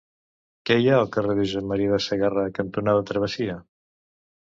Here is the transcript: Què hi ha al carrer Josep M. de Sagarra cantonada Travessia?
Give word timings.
Què 0.69 0.77
hi 0.83 0.89
ha 0.89 0.95
al 1.01 1.11
carrer 1.17 1.35
Josep 1.53 1.69
M. 1.69 1.79
de 1.93 2.01
Sagarra 2.09 2.49
cantonada 2.59 3.09
Travessia? 3.15 3.63